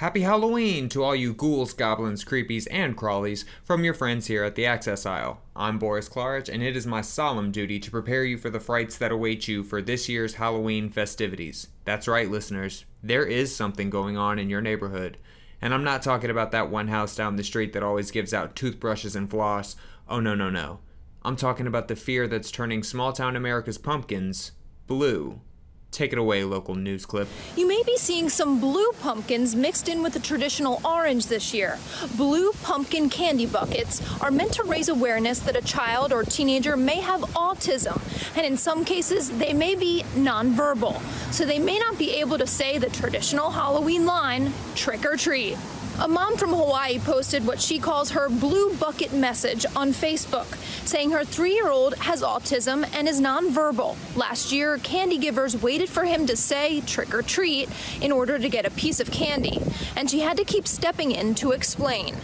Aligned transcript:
Happy 0.00 0.22
Halloween 0.22 0.88
to 0.88 1.04
all 1.04 1.14
you 1.14 1.34
ghouls, 1.34 1.74
goblins, 1.74 2.24
creepies, 2.24 2.66
and 2.70 2.96
crawlies 2.96 3.44
from 3.62 3.84
your 3.84 3.92
friends 3.92 4.28
here 4.28 4.42
at 4.42 4.54
the 4.54 4.64
Access 4.64 5.04
Aisle. 5.04 5.42
I'm 5.54 5.78
Boris 5.78 6.08
Klaric, 6.08 6.48
and 6.48 6.62
it 6.62 6.74
is 6.74 6.86
my 6.86 7.02
solemn 7.02 7.52
duty 7.52 7.78
to 7.78 7.90
prepare 7.90 8.24
you 8.24 8.38
for 8.38 8.48
the 8.48 8.60
frights 8.60 8.96
that 8.96 9.12
await 9.12 9.46
you 9.46 9.62
for 9.62 9.82
this 9.82 10.08
year's 10.08 10.36
Halloween 10.36 10.88
festivities. 10.88 11.68
That's 11.84 12.08
right, 12.08 12.30
listeners. 12.30 12.86
There 13.02 13.26
is 13.26 13.54
something 13.54 13.90
going 13.90 14.16
on 14.16 14.38
in 14.38 14.48
your 14.48 14.62
neighborhood. 14.62 15.18
And 15.60 15.74
I'm 15.74 15.84
not 15.84 16.00
talking 16.00 16.30
about 16.30 16.50
that 16.52 16.70
one 16.70 16.88
house 16.88 17.14
down 17.14 17.36
the 17.36 17.44
street 17.44 17.74
that 17.74 17.82
always 17.82 18.10
gives 18.10 18.32
out 18.32 18.56
toothbrushes 18.56 19.14
and 19.14 19.28
floss. 19.28 19.76
Oh, 20.08 20.18
no, 20.18 20.34
no, 20.34 20.48
no. 20.48 20.80
I'm 21.22 21.36
talking 21.36 21.66
about 21.66 21.88
the 21.88 21.94
fear 21.94 22.26
that's 22.26 22.50
turning 22.50 22.82
small 22.82 23.12
town 23.12 23.36
America's 23.36 23.76
pumpkins 23.76 24.52
blue. 24.86 25.42
Take 25.90 26.12
it 26.12 26.18
away, 26.18 26.44
local 26.44 26.76
news 26.76 27.04
clip. 27.04 27.26
You 27.56 27.66
may 27.66 27.82
be 27.84 27.96
seeing 27.96 28.28
some 28.28 28.60
blue 28.60 28.92
pumpkins 29.00 29.56
mixed 29.56 29.88
in 29.88 30.02
with 30.02 30.12
the 30.12 30.20
traditional 30.20 30.80
orange 30.84 31.26
this 31.26 31.52
year. 31.52 31.78
Blue 32.16 32.52
pumpkin 32.62 33.10
candy 33.10 33.46
buckets 33.46 34.00
are 34.20 34.30
meant 34.30 34.52
to 34.52 34.62
raise 34.62 34.88
awareness 34.88 35.40
that 35.40 35.56
a 35.56 35.62
child 35.62 36.12
or 36.12 36.22
teenager 36.22 36.76
may 36.76 37.00
have 37.00 37.22
autism, 37.34 38.00
and 38.36 38.46
in 38.46 38.56
some 38.56 38.84
cases, 38.84 39.30
they 39.38 39.52
may 39.52 39.74
be 39.74 40.04
nonverbal. 40.14 41.00
So 41.32 41.44
they 41.44 41.58
may 41.58 41.78
not 41.78 41.98
be 41.98 42.12
able 42.16 42.38
to 42.38 42.46
say 42.46 42.78
the 42.78 42.90
traditional 42.90 43.50
Halloween 43.50 44.06
line, 44.06 44.52
trick 44.76 45.04
or 45.04 45.16
treat. 45.16 45.56
A 46.02 46.08
mom 46.08 46.38
from 46.38 46.54
Hawaii 46.54 46.98
posted 46.98 47.46
what 47.46 47.60
she 47.60 47.78
calls 47.78 48.12
her 48.12 48.30
blue 48.30 48.74
bucket 48.76 49.12
message 49.12 49.66
on 49.76 49.92
Facebook, 49.92 50.46
saying 50.86 51.10
her 51.10 51.24
three 51.24 51.52
year 51.52 51.68
old 51.68 51.94
has 51.98 52.22
autism 52.22 52.88
and 52.94 53.06
is 53.06 53.20
nonverbal. 53.20 53.98
Last 54.16 54.50
year, 54.50 54.78
candy 54.78 55.18
givers 55.18 55.60
waited 55.60 55.90
for 55.90 56.06
him 56.06 56.26
to 56.26 56.38
say 56.38 56.80
trick 56.80 57.12
or 57.12 57.20
treat 57.20 57.68
in 58.00 58.12
order 58.12 58.38
to 58.38 58.48
get 58.48 58.64
a 58.64 58.70
piece 58.70 58.98
of 58.98 59.10
candy, 59.10 59.60
and 59.94 60.10
she 60.10 60.20
had 60.20 60.38
to 60.38 60.44
keep 60.44 60.66
stepping 60.66 61.10
in 61.10 61.34
to 61.34 61.52
explain. 61.52 62.16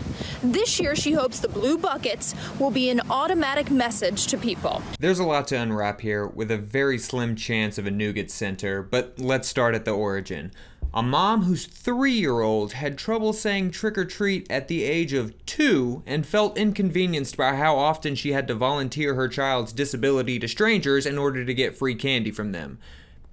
This 0.43 0.81
year, 0.81 0.97
she 0.97 1.13
hopes 1.13 1.41
the 1.41 1.49
blue 1.49 1.77
buckets 1.77 2.35
will 2.59 2.71
be 2.71 2.89
an 2.89 3.03
automatic 3.11 3.71
message 3.71 4.27
to 4.29 4.39
people. 4.39 4.81
There's 5.01 5.19
a 5.19 5.25
lot 5.25 5.49
to 5.49 5.57
unwrap 5.57 6.01
here 6.01 6.27
with 6.27 6.51
a 6.51 6.57
very 6.57 6.97
slim 6.97 7.37
chance 7.37 7.77
of 7.77 7.87
a 7.87 7.91
nougat 7.91 8.31
center, 8.31 8.83
but 8.83 9.19
let's 9.19 9.49
start 9.49 9.75
at 9.75 9.85
the 9.85 9.91
origin. 9.91 10.51
A 10.95 11.03
mom 11.03 11.43
whose 11.43 11.67
three 11.67 12.13
year 12.13 12.41
old 12.41 12.73
had 12.73 12.97
trouble 12.97 13.33
saying 13.33 13.71
trick 13.71 13.99
or 13.99 14.05
treat 14.05 14.51
at 14.51 14.69
the 14.69 14.85
age 14.85 15.13
of 15.13 15.35
two 15.45 16.03
and 16.07 16.27
felt 16.27 16.57
inconvenienced 16.57 17.37
by 17.37 17.57
how 17.57 17.77
often 17.77 18.15
she 18.15 18.33
had 18.33 18.49
to 18.49 18.55
volunteer 18.55 19.15
her 19.15 19.29
child's 19.29 19.73
disability 19.73 20.39
to 20.39 20.49
strangers 20.49 21.05
in 21.05 21.19
order 21.19 21.45
to 21.45 21.55
get 21.55 21.77
free 21.77 21.95
candy 21.95 22.31
from 22.31 22.53
them. 22.53 22.79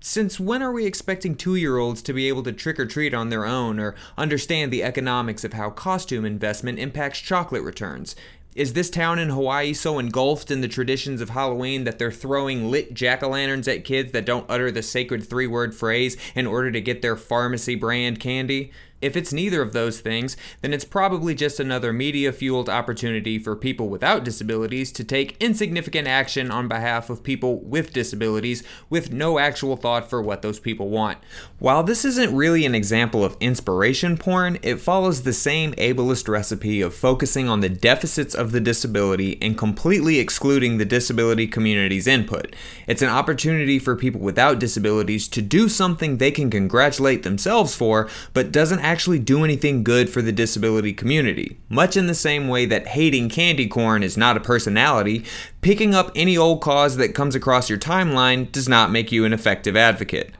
Since 0.02 0.38
when 0.38 0.62
are 0.62 0.74
we 0.74 0.86
expecting 0.86 1.36
two 1.36 1.56
year 1.56 1.78
olds 1.78 2.02
to 2.02 2.14
be 2.14 2.28
able 2.28 2.44
to 2.44 2.52
trick 2.52 2.78
or 2.78 2.86
treat 2.86 3.14
on 3.14 3.30
their 3.30 3.46
own 3.46 3.80
or 3.80 3.96
understand 4.18 4.72
the 4.74 4.84
economics 4.84 5.46
of 5.46 5.54
how 5.54 5.70
costume 5.70 6.26
investment 6.26 6.80
impacts 6.80 7.20
chocolate 7.20 7.64
returns? 7.64 8.14
Is 8.56 8.74
this 8.74 8.92
town 8.92 9.18
in 9.18 9.30
Hawaii 9.30 9.74
so 9.74 9.98
engulfed 9.98 10.52
in 10.52 10.62
the 10.62 10.68
traditions 10.68 11.22
of 11.22 11.32
Halloween 11.32 11.86
that 11.86 11.98
they're 11.98 12.12
throwing 12.12 12.70
lit 12.70 12.94
jack 12.94 13.24
o' 13.24 13.30
lanterns 13.30 13.68
at 13.68 13.84
kids 13.84 14.12
that 14.12 14.26
don't 14.26 14.46
utter 14.48 14.70
the 14.70 14.84
sacred 14.84 15.28
three 15.28 15.48
word 15.48 15.74
phrase 15.74 16.18
in 16.36 16.46
order 16.46 16.72
to 16.72 16.80
get 16.80 17.02
their 17.02 17.16
pharmacy 17.16 17.74
brand 17.74 18.20
candy? 18.20 18.72
If 19.04 19.18
it's 19.18 19.34
neither 19.34 19.62
of 19.62 19.74
those 19.74 20.00
things, 20.00 20.38
then 20.62 20.72
it's 20.72 20.86
probably 20.86 21.36
just 21.36 21.60
another 21.60 21.92
media 21.92 22.32
fueled 22.32 22.70
opportunity 22.70 23.38
for 23.38 23.54
people 23.54 23.90
without 23.90 24.24
disabilities 24.24 24.94
to 24.94 25.04
take 25.04 25.36
insignificant 25.42 26.08
action 26.08 26.50
on 26.50 26.70
behalf 26.70 27.10
of 27.10 27.22
people 27.22 27.60
with 27.60 27.92
disabilities 27.92 28.64
with 28.90 29.12
no 29.12 29.40
actual 29.40 29.76
thought 29.76 30.10
for 30.10 30.22
what 30.22 30.42
those 30.42 30.58
people 30.58 30.88
want. 30.88 31.18
While 31.60 31.84
this 31.84 32.06
isn't 32.06 32.34
really 32.34 32.66
an 32.66 32.76
example 32.76 33.26
of 33.26 33.36
inspiration 33.42 34.18
porn, 34.18 34.58
it 34.62 34.78
follows 34.78 35.24
the 35.24 35.34
same 35.34 35.74
ableist 35.74 36.30
recipe 36.30 36.80
of 36.80 36.96
focusing 36.96 37.50
on 37.50 37.60
the 37.60 37.68
deficits 37.68 38.34
of 38.34 38.54
the 38.54 38.62
disability 38.62 39.38
and 39.42 39.58
completely 39.58 40.18
excluding 40.20 40.78
the 40.78 40.86
disability 40.86 41.46
community's 41.46 42.08
input. 42.08 42.56
It's 42.88 43.02
an 43.02 43.10
opportunity 43.10 43.80
for 43.80 43.98
people 43.98 44.22
without 44.22 44.60
disabilities 44.60 45.28
to 45.28 45.42
do 45.42 45.68
something 45.68 46.18
they 46.18 46.32
can 46.32 46.50
congratulate 46.50 47.24
themselves 47.24 47.76
for, 47.76 48.10
but 48.32 48.54
doesn't 48.54 48.80
actually 48.80 48.93
actually 48.94 49.18
do 49.18 49.44
anything 49.44 49.84
good 49.84 50.08
for 50.08 50.22
the 50.22 50.32
disability 50.32 50.94
community. 50.94 51.58
Much 51.68 51.98
in 51.98 52.06
the 52.06 52.14
same 52.14 52.48
way 52.48 52.64
that 52.68 52.86
hating 52.86 53.28
candy 53.28 53.68
corn 53.68 54.04
is 54.04 54.16
not 54.16 54.38
a 54.38 54.40
personality, 54.40 55.26
picking 55.62 55.96
up 55.96 56.12
any 56.16 56.38
old 56.38 56.62
cause 56.62 56.98
that 56.98 57.16
comes 57.16 57.34
across 57.34 57.72
your 57.72 57.80
timeline 57.80 58.52
does 58.52 58.70
not 58.70 58.92
make 58.92 59.12
you 59.12 59.26
an 59.26 59.34
effective 59.34 59.76
advocate. 59.76 60.32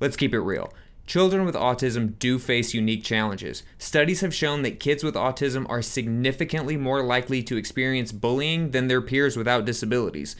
Let's 0.00 0.16
keep 0.16 0.34
it 0.34 0.40
real. 0.40 0.72
Children 1.06 1.44
with 1.44 1.54
autism 1.54 2.18
do 2.18 2.40
face 2.40 2.74
unique 2.74 3.04
challenges. 3.04 3.62
Studies 3.78 4.22
have 4.22 4.34
shown 4.34 4.62
that 4.62 4.80
kids 4.80 5.04
with 5.04 5.14
autism 5.14 5.64
are 5.68 5.80
significantly 5.80 6.76
more 6.76 7.04
likely 7.04 7.44
to 7.44 7.56
experience 7.56 8.10
bullying 8.10 8.72
than 8.72 8.88
their 8.88 9.00
peers 9.00 9.36
without 9.36 9.64
disabilities 9.64 10.34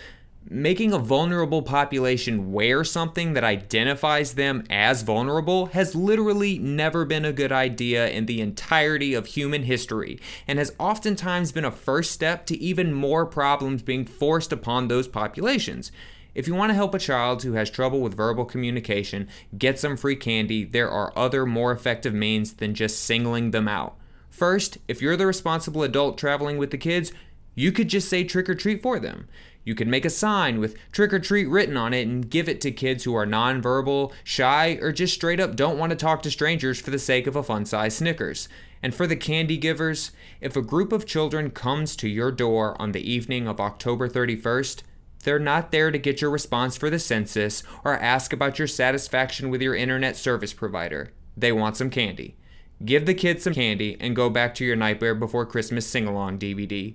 making 0.49 0.93
a 0.93 0.99
vulnerable 0.99 1.62
population 1.62 2.53
wear 2.53 2.83
something 2.83 3.34
that 3.34 3.45
identifies 3.45 4.34
them 4.34 4.65
as 4.71 5.03
vulnerable 5.03 5.67
has 5.67 5.95
literally 5.95 6.59
never 6.59 7.05
been 7.05 7.25
a 7.25 7.33
good 7.33 7.53
idea 7.53 8.09
in 8.09 8.27
the 8.27 8.41
entirety 8.41 9.15
of 9.15 9.27
human 9.27 9.65
history 9.65 10.19
and 10.49 10.59
has 10.59 10.75
oftentimes 10.78 11.53
been 11.53 11.65
a 11.65 11.71
first 11.71 12.11
step 12.11 12.47
to 12.47 12.59
even 12.59 12.93
more 12.93 13.27
problems 13.27 13.83
being 13.83 14.05
forced 14.05 14.53
upon 14.53 14.89
those 14.89 15.06
populations. 15.06 15.93
If 16.34 16.47
you 16.47 16.55
want 16.55 16.71
to 16.71 16.75
help 16.75 16.95
a 16.95 16.99
child 16.99 17.43
who 17.43 17.53
has 17.55 17.71
trouble 17.71 18.01
with 18.01 18.17
verbal 18.17 18.45
communication 18.45 19.28
get 19.59 19.78
some 19.78 19.97
free 19.97 20.17
candy, 20.17 20.65
there 20.65 20.91
are 20.91 21.12
other 21.17 21.45
more 21.45 21.72
effective 21.72 22.15
means 22.15 22.55
than 22.55 22.75
just 22.75 23.03
singling 23.03 23.51
them 23.51 23.69
out. 23.69 23.97
First, 24.31 24.78
if 24.87 25.03
you're 25.03 25.17
the 25.17 25.27
responsible 25.27 25.83
adult 25.83 26.17
traveling 26.17 26.57
with 26.57 26.71
the 26.71 26.78
kids, 26.78 27.12
you 27.55 27.72
could 27.72 27.88
just 27.88 28.09
say 28.09 28.25
trick 28.25 28.49
or 28.49 28.55
treat 28.55 28.83
for 28.83 28.99
them. 28.99 29.28
You 29.65 29.75
could 29.75 29.88
make 29.88 30.05
a 30.05 30.11
sign 30.11 30.59
with 30.59 30.77
trick 30.91 31.12
or 31.12 31.19
treat 31.19 31.47
written 31.47 31.77
on 31.77 31.93
it 31.93 32.06
and 32.06 32.28
give 32.28 32.49
it 32.49 32.61
to 32.62 32.71
kids 32.71 33.05
who 33.05 33.15
are 33.15 33.27
nonverbal, 33.27 34.12
shy, 34.25 34.78
or 34.81 34.91
just 34.93 35.15
straight 35.15 35.41
up 35.41 35.55
don't 35.55 35.78
want 35.78 35.91
to 35.91 35.97
talk 35.97 36.22
to 36.22 36.31
strangers 36.31 36.81
for 36.81 36.91
the 36.91 36.99
sake 36.99 37.27
of 37.27 37.37
a 37.37 37.43
fun 37.43 37.66
size 37.66 37.97
Snickers. 37.97 38.49
And 38.83 38.94
for 38.94 39.06
the 39.06 39.16
candy 39.16 39.59
givers, 39.59 40.12
if 40.41 40.56
a 40.56 40.62
group 40.62 40.93
of 40.93 41.06
children 41.06 41.50
comes 41.50 41.94
to 41.97 42.09
your 42.09 42.33
door 42.33 42.81
on 42.81 42.93
the 42.93 43.10
evening 43.10 43.47
of 43.47 43.60
October 43.60 44.09
31st, 44.09 44.83
they're 45.25 45.39
not 45.39 45.71
there 45.71 45.91
to 45.91 45.99
get 45.99 46.22
your 46.22 46.31
response 46.31 46.78
for 46.78 46.89
the 46.89 46.99
census 46.99 47.62
or 47.84 47.99
ask 47.99 48.33
about 48.33 48.59
your 48.59 48.69
satisfaction 48.69 49.50
with 49.50 49.60
your 49.60 49.75
internet 49.75 50.16
service 50.16 50.55
provider. 50.55 51.12
They 51.37 51.53
want 51.53 51.77
some 51.77 51.91
candy. 51.91 52.37
Give 52.83 53.05
the 53.05 53.12
kids 53.12 53.44
some 53.44 53.53
candy 53.53 53.99
and 54.00 54.16
go 54.16 54.31
back 54.31 54.55
to 54.55 54.65
your 54.65 54.77
Nightmare 54.77 55.15
Before 55.15 55.44
Christmas 55.44 55.87
sing 55.87 56.06
along 56.06 56.39
DVD. 56.39 56.94